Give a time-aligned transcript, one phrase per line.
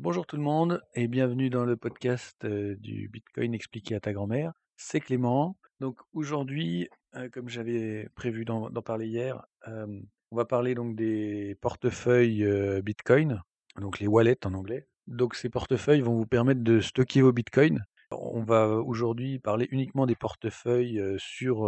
[0.00, 4.12] Bonjour tout le monde et bienvenue dans le podcast euh, du Bitcoin expliqué à ta
[4.12, 4.52] grand-mère.
[4.76, 5.56] C'est Clément.
[5.80, 10.00] Donc aujourd'hui, euh, comme j'avais prévu d'en parler hier, euh,
[10.30, 12.46] on va parler donc des portefeuilles
[12.80, 13.42] Bitcoin,
[13.80, 14.86] donc les wallets en anglais.
[15.08, 17.82] Donc ces portefeuilles vont vous permettre de stocker vos Bitcoins.
[18.12, 21.66] On va aujourd'hui parler uniquement des portefeuilles sur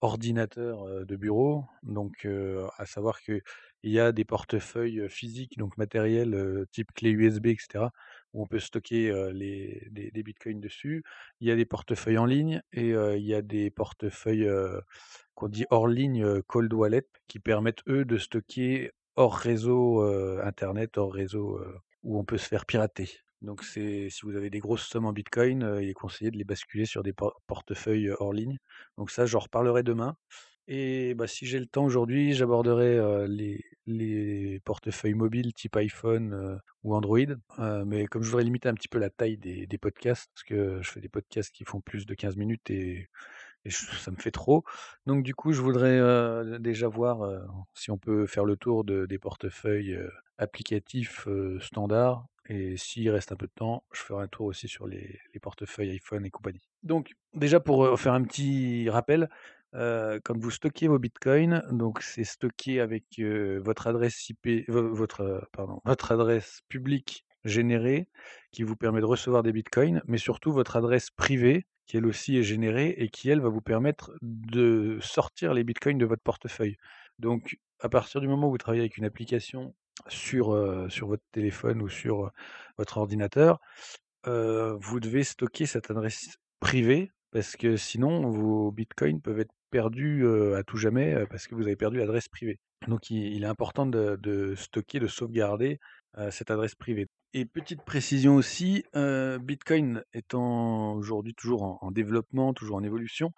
[0.00, 1.64] ordinateur de bureau.
[1.82, 2.26] Donc
[2.78, 3.40] à savoir que
[3.82, 7.86] il y a des portefeuilles physiques, donc matériels, type clé USB, etc.,
[8.32, 11.04] où on peut stocker les, des, bitcoins dessus.
[11.40, 14.50] Il y a des portefeuilles en ligne et il y a des portefeuilles
[15.34, 20.02] qu'on dit hors ligne, cold wallet, qui permettent eux de stocker hors réseau
[20.42, 21.60] internet, hors réseau
[22.02, 23.25] où on peut se faire pirater.
[23.46, 26.36] Donc c'est si vous avez des grosses sommes en bitcoin, euh, il est conseillé de
[26.36, 28.58] les basculer sur des por- portefeuilles euh, hors ligne.
[28.98, 30.16] Donc ça, j'en reparlerai demain.
[30.68, 36.60] Et bah, si j'ai le temps aujourd'hui, j'aborderai euh, les, les portefeuilles mobiles type iPhone
[36.82, 37.20] ou Android.
[37.86, 40.82] Mais comme je voudrais limiter un petit peu la taille des, des podcasts, parce que
[40.82, 43.08] je fais des podcasts qui font plus de 15 minutes et,
[43.68, 44.64] ça me fait trop.
[45.06, 46.00] Donc du coup, je voudrais
[46.60, 47.18] déjà voir
[47.74, 49.98] si on peut faire le tour de, des portefeuilles
[50.38, 51.28] applicatifs
[51.60, 52.26] standards.
[52.48, 55.40] Et s'il reste un peu de temps, je ferai un tour aussi sur les, les
[55.40, 56.68] portefeuilles iPhone et compagnie.
[56.82, 59.28] Donc déjà pour faire un petit rappel,
[59.72, 65.80] quand vous stockez vos bitcoins, donc c'est stocké avec votre adresse IP, vo- votre, pardon,
[65.84, 68.08] votre adresse publique générée
[68.52, 72.36] qui vous permet de recevoir des bitcoins, mais surtout votre adresse privée qui elle aussi
[72.36, 76.76] est générée et qui elle va vous permettre de sortir les bitcoins de votre portefeuille.
[77.18, 79.74] Donc à partir du moment où vous travaillez avec une application
[80.08, 82.30] sur, votre téléphone ou sur
[82.78, 83.60] votre ordinateur,
[84.24, 90.62] vous devez stocker cette adresse privée parce que sinon vos bitcoins peuvent être perdus à
[90.62, 92.58] tout jamais parce que vous avez perdu l'adresse privée.
[92.88, 95.78] Donc il, est important de, stocker, de sauvegarder
[96.30, 97.08] cette adresse privée.
[97.34, 103.32] Et petite précision aussi, Bitcoin étant aujourd'hui toujours en développement, toujours en évolution,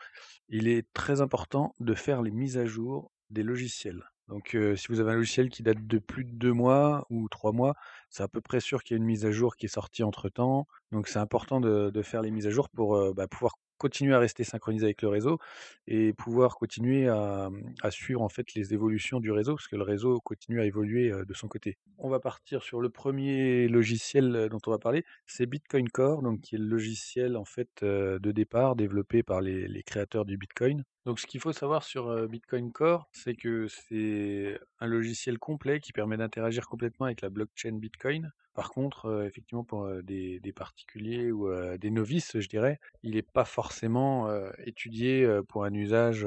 [0.48, 4.04] il est très important de faire les mises à jour des logiciels.
[4.28, 7.52] Donc si vous avez un logiciel qui date de plus de deux mois ou trois
[7.52, 7.74] mois,
[8.10, 10.02] c'est à peu près sûr qu'il y a une mise à jour qui est sortie
[10.02, 10.66] entre-temps.
[10.92, 14.44] Donc c'est important de, faire les mises à jour pour bah, pouvoir continuer à rester
[14.44, 15.38] synchronisé avec le réseau
[15.86, 17.48] et pouvoir continuer à,
[17.82, 21.10] à suivre en fait les évolutions du réseau parce que le réseau continue à évoluer
[21.10, 21.78] de son côté.
[21.96, 26.40] On va partir sur le premier logiciel dont on va parler, c'est Bitcoin Core, donc
[26.40, 30.84] qui est le logiciel en fait de départ développé par les créateurs du Bitcoin.
[31.08, 35.94] Donc ce qu'il faut savoir sur Bitcoin Core, c'est que c'est un logiciel complet qui
[35.94, 38.30] permet d'interagir complètement avec la blockchain Bitcoin.
[38.52, 41.48] Par contre, effectivement, pour des, particuliers ou
[41.78, 44.28] des novices, je dirais, il n'est pas forcément
[44.66, 46.26] étudié pour un usage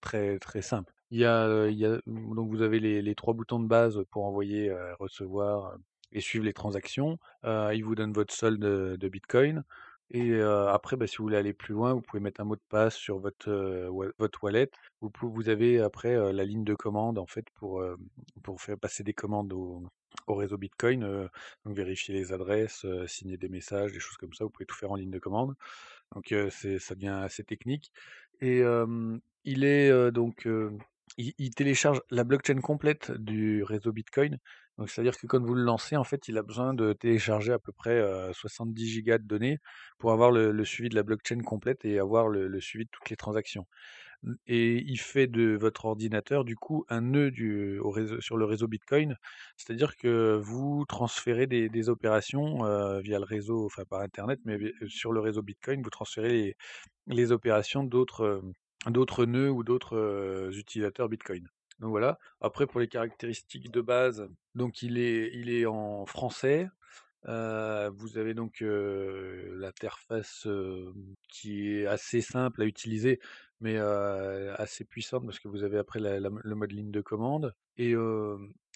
[0.00, 0.92] très très simple.
[1.22, 1.68] A
[2.08, 5.76] donc vous avez les, trois boutons de base pour envoyer, recevoir
[6.10, 7.20] et suivre les transactions.
[7.44, 9.62] Il vous donne votre solde de, de Bitcoin.
[10.14, 12.62] Et après, bah, si vous voulez aller plus loin, vous pouvez mettre un mot de
[12.68, 13.50] passe sur votre,
[14.18, 14.70] votre wallet.
[15.00, 17.82] Vous, vous avez après la ligne de commande en fait pour,
[18.42, 19.82] pour faire passer des commandes au,
[20.26, 21.28] au réseau Bitcoin,
[21.64, 24.44] donc vérifier les adresses, signer des messages, des choses comme ça.
[24.44, 25.54] Vous pouvez tout faire en ligne de commande.
[26.14, 27.90] Donc ça devient assez technique.
[28.40, 28.62] Et
[29.44, 30.46] il est donc
[31.18, 34.38] il, télécharge la blockchain complète du réseau Bitcoin.
[34.78, 37.58] Donc c'est-à-dire que quand vous le lancez, en fait, il a besoin de télécharger à
[37.58, 39.58] peu près euh, 70 gigas de données
[39.98, 43.16] pour avoir le, suivi de la blockchain complète et avoir le, suivi de toutes les
[43.16, 43.66] transactions.
[44.26, 47.30] N- Et il fait de votre ordinateur, du coup, un nœud
[48.20, 49.16] sur le réseau Bitcoin.
[49.56, 54.72] C'est-à-dire que vous transférez des, opérations euh, via le réseau, enfin par Internet, mais vi-
[54.88, 56.56] sur le réseau Bitcoin, vous transférez
[57.08, 58.42] les, opérations d'autres euh,
[58.86, 61.46] d'autres nœuds ou d'autres utilisateurs Bitcoin.
[61.80, 62.18] Donc voilà.
[62.40, 66.68] Après, pour les caractéristiques de base, donc il est, il est en français.
[67.24, 70.46] Vous avez donc l'interface
[71.28, 73.20] qui est assez simple à utiliser,
[73.60, 77.54] mais assez puissante parce que vous avez après le mode ligne de commande.
[77.78, 77.94] Et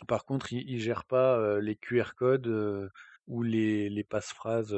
[0.08, 2.90] par contre, il, il gère pas les QR codes
[3.26, 4.74] ou les, les passe-phrases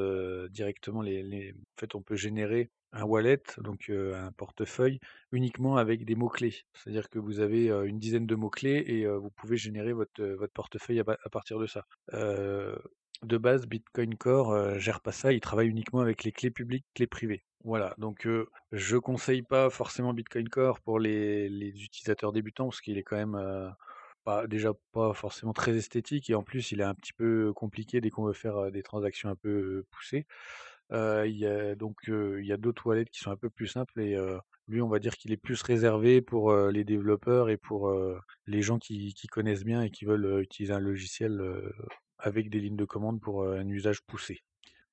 [0.51, 1.03] directement.
[1.03, 5.01] Les- En fait, on peut générer un wallet, donc un portefeuille,
[5.33, 6.55] uniquement avec des mots-clés.
[6.75, 11.01] C'est-à-dire que vous avez une dizaine de mots-clés et vous pouvez générer votre, votre portefeuille
[11.01, 11.85] à, pa- à partir de ça.
[13.23, 16.87] De base, Bitcoin Core euh, gère pas ça, il travaille uniquement avec les clés publiques,
[16.95, 17.43] clés privées.
[17.65, 22.81] Voilà, donc euh, je conseille pas forcément Bitcoin Core pour les, les utilisateurs débutants parce
[22.81, 23.75] qu'il est quand même
[24.23, 28.01] pas, déjà pas forcément très esthétique et en plus il est un petit peu compliqué
[28.01, 30.25] dès qu'on veut faire des transactions un peu poussées.
[30.91, 34.01] Il y a, donc euh, y a d'autres wallets qui sont un peu plus simples
[34.01, 34.17] et
[34.69, 37.93] lui on va dire qu'il est plus réservé pour les développeurs et pour
[38.47, 41.43] les gens qui, qui connaissent bien et qui veulent utiliser un logiciel
[42.19, 44.43] avec des lignes de commande pour un usage poussé.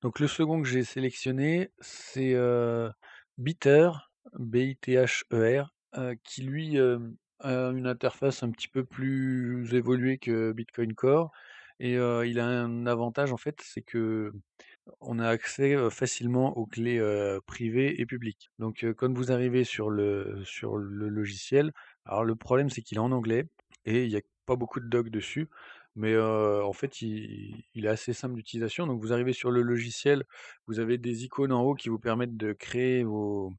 [0.02, 2.34] Donc le second que j'ai sélectionné, c'est
[3.38, 3.90] Bitter,
[4.38, 6.98] B-I-T-H-E-R, euh, qui lui a
[7.40, 11.30] une interface un petit peu plus évoluée que Bitcoin Core.
[11.78, 14.32] Et il a un avantage en fait, c'est que
[15.00, 17.00] on a accès facilement aux clés
[17.46, 18.50] privées et publiques.
[18.58, 21.72] Donc quand vous arrivez sur le, logiciel,
[22.04, 23.46] alors le problème c'est qu'il est en anglais
[23.84, 25.48] et il n'y a pas beaucoup de docs dessus.
[25.96, 28.86] Mais en fait, il, est assez simple d'utilisation.
[28.86, 30.24] Donc, vous arrivez sur le logiciel,
[30.66, 33.54] vous avez des icônes en haut qui vous permettent de créer vos,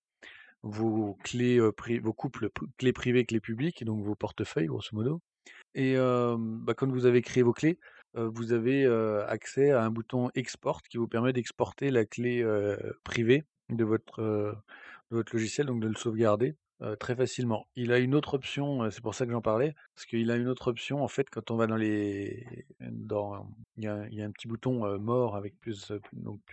[0.63, 5.21] vos clés, vos couples clés privées, clés publiques, donc vos portefeuilles, grosso modo.
[5.75, 7.79] Et euh, bah, quand vous avez créé vos clés,
[8.15, 8.85] vous avez
[9.27, 12.45] accès à un bouton Export qui vous permet d'exporter la clé
[13.03, 14.55] privée de votre,
[15.11, 16.55] logiciel, donc de le sauvegarder
[16.99, 17.67] très facilement.
[17.75, 20.47] Il a une autre option, c'est pour ça que j'en parlais, parce qu'il a une
[20.47, 22.65] autre option en fait quand on va dans les,
[23.77, 25.91] il y a, un petit bouton mort avec plus,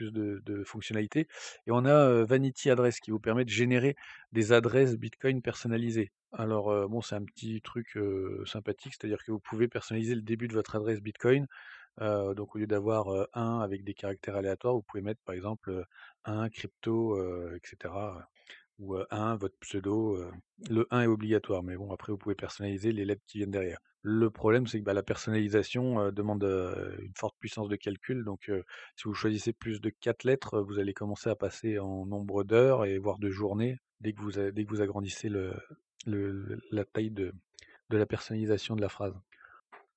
[0.00, 1.28] de, fonctionnalités,
[1.66, 3.96] et on a Vanity Address qui vous permet de générer
[4.32, 6.10] des adresses Bitcoin personnalisées.
[6.36, 7.98] Alors, bon, c'est un petit truc
[8.44, 11.46] sympathique, c'est-à-dire que vous pouvez personnaliser le début de votre adresse Bitcoin.
[12.00, 15.70] Donc, au lieu d'avoir euh, 1 avec des caractères aléatoires, vous pouvez mettre par exemple
[15.70, 15.84] euh,
[16.24, 17.20] 1 crypto,
[17.54, 17.94] etc.
[18.78, 20.18] Ou euh, 1, votre pseudo.
[20.68, 23.78] le 1 est obligatoire, mais bon, après, vous pouvez personnaliser les lettres qui viennent derrière.
[24.02, 28.24] Le problème, c'est que bah, la personnalisation demande une forte puissance de calcul.
[28.24, 28.50] Donc,
[28.96, 32.84] si vous choisissez plus de 4 lettres, vous allez commencer à passer en nombre d'heures
[32.84, 35.54] et voire de journées dès que vous agrandissez le,
[36.06, 37.32] la taille de,
[37.90, 39.14] la personnalisation de la phrase.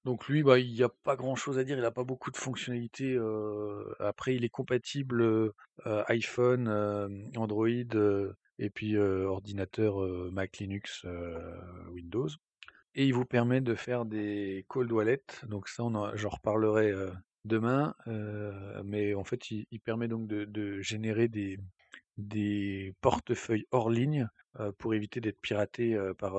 [0.06, 2.38] Donc lui, bah, il n'y a pas grand-chose à dire, il n'a pas beaucoup de
[2.38, 3.16] fonctionnalités.
[3.16, 5.52] euh, après, il est compatible euh,
[6.08, 7.68] iPhone, euh, Android
[8.60, 10.00] et puis ordinateur
[10.32, 11.06] Mac, Linux,
[11.92, 12.30] Windows.
[12.96, 15.44] Et il vous permet de faire des cold wallets.
[15.48, 15.84] Donc ça,
[16.16, 16.94] j'en reparlerai
[17.46, 17.94] demain.
[18.86, 21.60] mais en fait, il, permet donc de générer des,
[22.18, 24.28] des portefeuilles hors ligne
[24.80, 26.34] pour éviter d'être piraté par,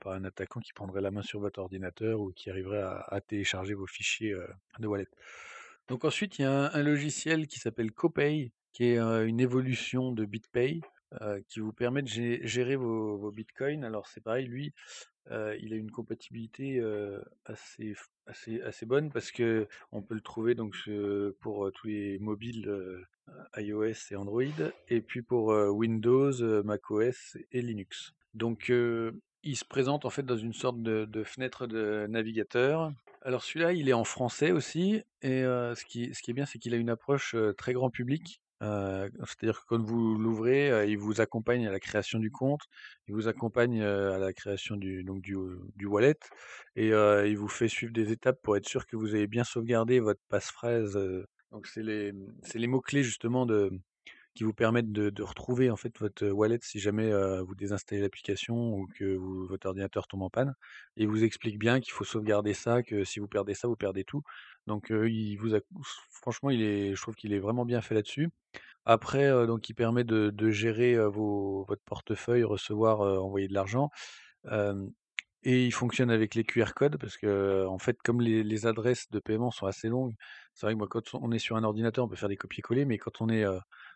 [0.00, 3.74] par un attaquant qui prendrait la main sur votre ordinateur ou qui arriverait à, télécharger
[3.74, 4.34] vos fichiers
[4.78, 5.08] de wallet.
[5.88, 10.24] Donc ensuite, il y a un, logiciel qui s'appelle Copay, qui est une évolution de
[10.24, 10.80] BitPay,
[11.48, 13.84] qui vous permet de gé- gérer vos, bitcoins.
[13.84, 14.72] Alors c'est pareil, lui,
[15.30, 16.82] il a une compatibilité
[17.44, 17.94] assez,
[18.26, 20.74] assez, assez bonne parce que on peut le trouver donc
[21.40, 22.66] pour tous les mobiles
[23.56, 24.42] iOS et Android,
[24.88, 28.12] et puis pour euh, Windows, euh, macOS et Linux.
[28.34, 32.92] Donc euh, il se présente en fait dans une sorte de, fenêtre de navigateur.
[33.22, 36.74] Alors celui-là, il est en français aussi, et euh, ce qui, est bien, c'est qu'il
[36.74, 38.40] a une approche euh, très grand public.
[38.60, 42.62] Euh, c'est-à-dire que quand vous l'ouvrez, euh, il vous accompagne à la création du compte,
[43.06, 45.36] il vous accompagne euh, à la création du, du,
[45.76, 46.18] du wallet,
[46.74, 49.44] et euh, il vous fait suivre des étapes pour être sûr que vous avez bien
[49.44, 50.98] sauvegardé votre passphrase.
[51.52, 52.12] Donc c'est les,
[52.42, 53.70] c'est les mots-clés justement de,
[54.34, 57.10] qui vous permettent de, retrouver en fait votre wallet si jamais
[57.42, 60.54] vous désinstallez l'application ou que vous- votre ordinateur tombe en panne.
[60.96, 63.76] Et il vous explique bien qu'il faut sauvegarder ça, que si vous perdez ça, vous
[63.76, 64.22] perdez tout.
[64.66, 65.60] Donc il vous a-
[66.10, 68.28] franchement, il est, je trouve qu'il est vraiment bien fait là-dessus.
[68.84, 73.90] Après, donc il permet de, gérer vos, votre portefeuille, recevoir, envoyer de l'argent.
[75.44, 79.20] Et il fonctionne avec les QR codes parce que, en fait, comme les, adresses de
[79.20, 80.14] paiement sont assez longues,
[80.54, 82.84] c'est vrai que moi, quand on est sur un ordinateur, on peut faire des copier-coller,
[82.84, 83.44] mais quand on est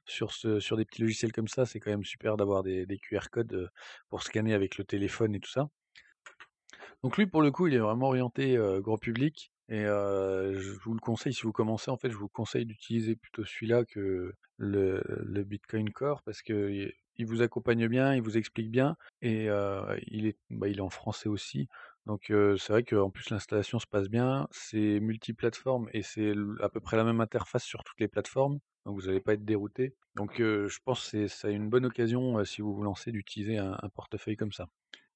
[0.07, 3.28] sur, ce, sur des petits logiciels comme ça, c'est quand même super d'avoir des, QR
[3.31, 3.71] codes
[4.09, 5.69] pour scanner avec le téléphone et tout ça.
[7.02, 9.52] Donc lui, pour le coup, il est vraiment orienté grand public.
[9.69, 13.45] Et je vous le conseille, si vous commencez, en fait, je vous conseille d'utiliser plutôt
[13.45, 18.71] celui-là que le, le Bitcoin Core parce que il vous accompagne bien, il vous explique
[18.71, 19.49] bien et
[20.07, 21.69] il est, bah, il est en français aussi.
[22.07, 26.81] Donc c'est vrai qu'en plus l'installation se passe bien, c'est multiplateforme et c'est à peu
[26.81, 28.59] près la même interface sur toutes les plateformes.
[28.87, 29.95] Donc vous n'allez pas être dérouté.
[30.16, 34.37] Donc je pense que c'est une bonne occasion si vous vous lancez d'utiliser un portefeuille
[34.37, 34.66] comme ça.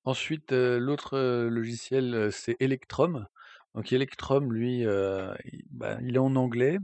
[0.05, 3.27] Ensuite, l'autre, logiciel, c'est Electrum.
[3.75, 4.85] Donc Electrum, lui,
[5.71, 6.79] bah, il est en anglais.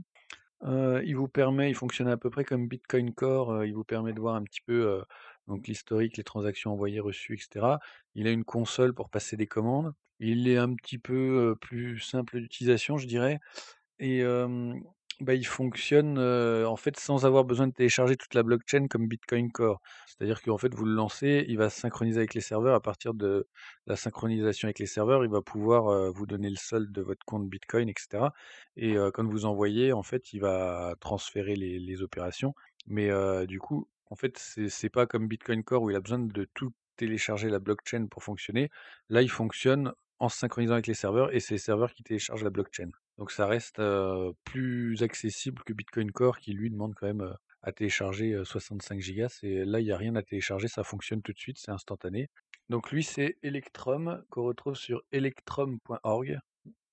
[0.65, 3.83] Heu, il vous permet il fonctionne à peu près comme Bitcoin Core, heu, il vous
[3.83, 5.03] permet de voir un petit peu,
[5.47, 7.79] donc l'historique, les transactions envoyées, reçues et cetera.
[8.15, 9.93] Il a une console pour passer des commandes.
[10.19, 13.39] Il est un petit peu, plus simple d'utilisation, je dirais.
[13.99, 14.23] Et
[15.19, 19.51] bah, il fonctionne, en fait, sans avoir besoin de télécharger toute la blockchain comme Bitcoin
[19.51, 19.79] Core.
[20.07, 22.75] C'est-à-dire qu'en fait, vous le lancez, il va se synchroniser avec les serveurs.
[22.75, 23.47] À partir de
[23.87, 27.49] la synchronisation avec les serveurs, il va pouvoir, vous donner le solde de votre compte
[27.49, 28.33] Bitcoin et cetera.
[28.75, 32.53] Et quand vous envoyez, en fait, il va transférer les opérations.
[32.87, 33.09] Mais
[33.47, 36.71] du coup, en fait, c'est pas comme Bitcoin Core où il a besoin de tout
[36.95, 38.69] télécharger la blockchain pour fonctionner.
[39.09, 42.43] Là, il fonctionne en se synchronisant avec les serveurs et c'est les serveurs qui téléchargent
[42.43, 42.89] la blockchain.
[43.17, 43.81] Donc ça reste,
[44.43, 49.29] plus accessible que Bitcoin Core qui lui demande quand même, à télécharger, heu, 65 gigas.
[49.29, 52.29] C'est là, il y a rien à télécharger, ça fonctionne tout de suite, c'est instantané.
[52.69, 56.39] Donc lui, c'est Electrum qu'on retrouve sur electrum.org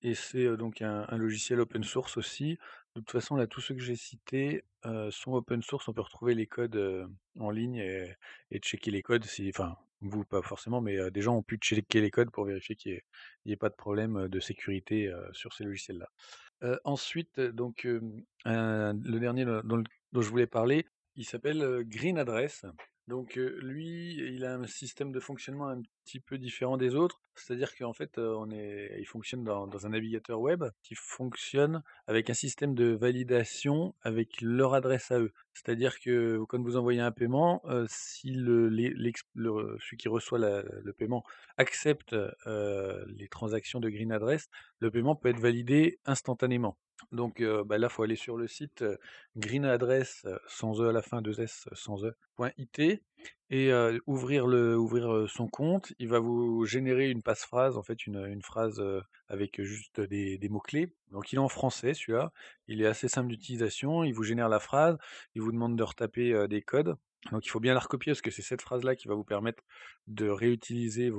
[0.03, 2.57] et c'est, donc un logiciel open source aussi.
[2.95, 4.63] De toute façon, là, tous ceux que j'ai cités,
[5.09, 5.87] sont open source.
[5.87, 7.07] On peut retrouver les codes,
[7.39, 8.15] en ligne et
[8.51, 12.01] et checker les codes si enfin, vous pas forcément, mais, des gens ont pu checker
[12.01, 13.01] les codes pour vérifier qu'il
[13.45, 16.77] y ait pas de problème, de sécurité, sur ces logiciels-là.
[16.83, 17.87] Ensuite, donc,
[18.45, 22.65] le dernier dont je voulais parler, il s'appelle, Green Address.
[23.07, 27.21] Donc, lui, il a un système de fonctionnement un petit peu différent des autres.
[27.35, 32.33] C'est-à-dire qu'en fait, on est il fonctionne dans un navigateur web qui fonctionne avec un
[32.33, 35.33] système de validation avec leur adresse à eux.
[35.53, 41.23] C'est-à-dire que quand vous envoyez un paiement, si le celui qui reçoit le paiement
[41.57, 42.15] accepte,
[42.45, 44.47] les transactions de Green Address,
[44.79, 46.77] le paiement peut être validé instantanément.
[47.11, 48.97] Donc, bah, là, faut aller sur le site, heu,
[49.37, 52.79] Green Address, heu, sans E à la fin, 2 S, euh, sans E, point .it
[53.49, 53.71] et
[54.07, 54.45] ouvrir
[55.29, 55.93] son compte.
[55.99, 58.81] Il va vous générer une passe-phrase, en fait, une, phrase,
[59.27, 60.93] avec juste des des mots-clés.
[61.11, 62.31] Donc il est en français celui-là,
[62.67, 64.97] il est assez simple d'utilisation, il vous génère la phrase,
[65.35, 66.95] il vous demande de retaper, des codes.
[67.31, 69.63] Donc il faut bien la recopier parce que c'est cette phrase-là qui va vous permettre
[70.07, 71.11] de réutiliser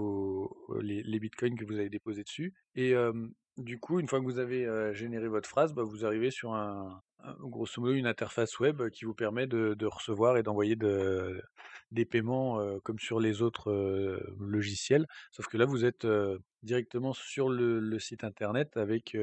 [0.80, 2.94] les bitcoins que vous avez déposés dessus et
[3.58, 7.02] du coup, une fois que vous avez, généré votre phrase, bah, vous arrivez sur un
[7.40, 11.42] grosso modo une interface web, qui vous permet de recevoir et d'envoyer de
[11.90, 13.70] des paiements, comme sur les autres,
[14.40, 15.06] logiciels.
[15.30, 16.06] Sauf que là, vous êtes,
[16.62, 19.16] directement sur le le site internet avec,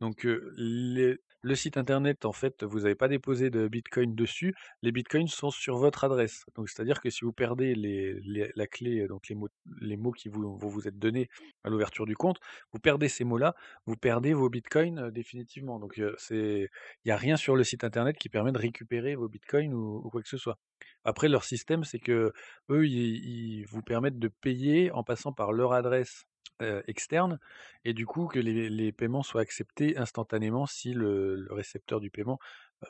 [0.00, 0.26] donc,
[0.56, 4.52] les le site internet, en fait, vous n'avez pas déposé de bitcoin dessus.
[4.82, 6.44] Les bitcoins sont sur votre adresse.
[6.56, 9.48] Donc c'est-à-dire que si vous perdez la clé, donc les mots
[9.80, 11.28] les mots qui vous vous être donnés
[11.64, 12.38] à l'ouverture du compte,
[12.72, 13.54] vous perdez ces mots-là,
[13.86, 15.78] vous perdez vos bitcoins, heu, définitivement.
[15.78, 16.68] Donc, heu, c'est
[17.04, 20.08] il y a rien sur le site internet qui permet de récupérer vos bitcoins ou
[20.10, 20.58] quoi que ce soit.
[21.04, 22.32] Après leur système, c'est qu'eux,
[22.70, 26.24] ils ils vous permettent de payer en passant par leur adresse,
[26.62, 27.38] heu, externe
[27.84, 32.38] et du coup que les paiements soient acceptés instantanément si le récepteur du paiement,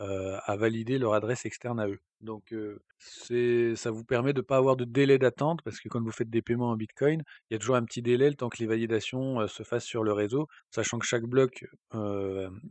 [0.00, 2.00] heu, à valider leur adresse externe à eux.
[2.20, 2.54] Donc,
[2.98, 6.30] c'est ça vous permet de pas avoir de délai d'attente parce que quand vous faites
[6.30, 8.66] des paiements en bitcoin, il y a toujours un petit délai le temps que les
[8.66, 11.64] validations, se fassent sur le réseau, sachant que chaque bloc,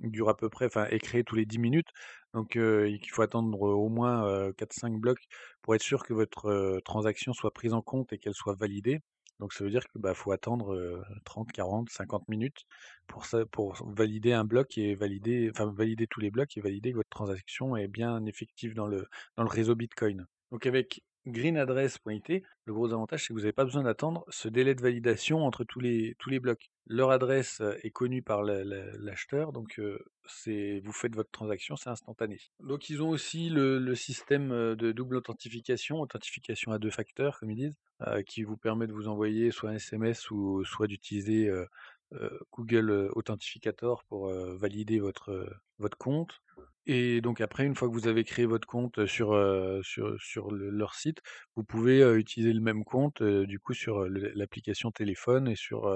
[0.02, 1.90] dure à peu près enfin est créé tous les 10 minutes.
[2.34, 5.24] Donc, il faut attendre au moins, heu, 4-5 blocs
[5.62, 9.02] pour être sûr que votre, transaction soit prise en compte et qu'elle soit validée.
[9.40, 12.66] Donc ça veut dire que, bah, faut attendre, heu, 30-40-50 minutes
[13.08, 16.92] pour ça pour valider un bloc et valider enfin valider tous les blocs et valider
[16.92, 20.26] que votre transaction est bien effective dans le dans le réseau Bitcoin.
[20.52, 24.76] Donc avec greenaddress.it, le gros avantage, c'est que vous n'avez pas besoin d'attendre ce délai
[24.76, 26.70] de validation entre tous les, tous les blocs.
[26.86, 29.82] Leur adresse est connue par la- la- l'acheteur, donc
[30.28, 32.38] c'est vous faites votre transaction, c'est instantané.
[32.60, 37.50] Donc ils ont aussi le, le système de double authentification, authentification à deux facteurs, comme
[37.50, 37.78] ils disent,
[38.26, 41.66] qui vous permet de vous envoyer soit un SMS ou soit d'utiliser euh,
[42.14, 45.50] euh, Google euh, Authentificator pour euh, valider votre, euh,
[45.80, 46.42] votre compte.
[46.86, 49.36] Et donc après, une fois que vous avez créé votre compte sur,
[49.84, 51.20] sur sur le leur site,
[51.56, 55.92] vous pouvez, utiliser le même compte, du coup sur, l'application téléphone et sur,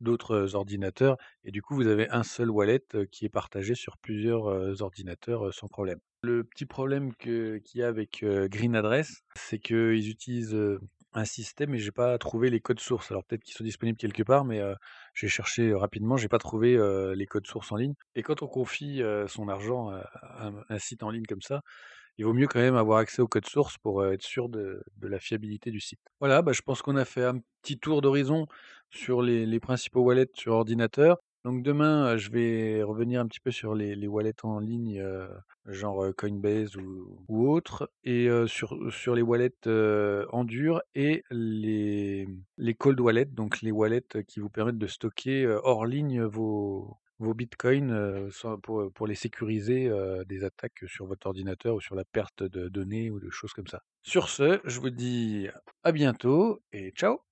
[0.00, 4.80] d'autres ordinateurs et du coup vous avez un seul wallet, qui est partagé sur plusieurs,
[4.80, 6.00] ordinateurs, sans problème.
[6.22, 10.56] Le petit problème qu'il y a avec, Green Address, c'est qu'ils utilisent,
[11.14, 13.10] un système et j'ai pas trouvé les codes sources.
[13.10, 14.60] Alors peut-être qu'ils sont disponibles quelque part, mais,
[15.14, 16.78] j'ai cherché, rapidement, j'ai pas trouvé,
[17.14, 21.10] les codes sources en ligne et quand on confie, son argent à un site en
[21.10, 21.62] ligne comme ça,
[22.18, 25.18] il vaut mieux quand même avoir accès au code source pour, être sûr de la
[25.18, 26.00] fiabilité du site.
[26.20, 28.46] Voilà, bah, je pense qu'on a fait un petit tour d'horizon
[28.90, 31.18] sur les principaux wallets sur ordinateur.
[31.44, 35.04] Donc demain, je vais revenir un petit peu sur les wallets en ligne,
[35.66, 42.26] genre, Coinbase ou autres et sur les wallets, en dur et les
[42.78, 48.30] cold wallets, donc les wallets qui vous permettent de stocker, hors ligne vos vos bitcoins,
[48.62, 49.90] pour, les sécuriser,
[50.28, 53.66] des attaques sur votre ordinateur ou sur la perte de données ou de choses comme
[53.66, 53.82] ça.
[54.02, 55.48] Sur ce, je vous dis
[55.82, 57.22] à bientôt et ciao!